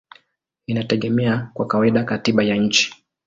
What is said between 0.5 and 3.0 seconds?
inategemea kwa kawaida katiba ya nchi.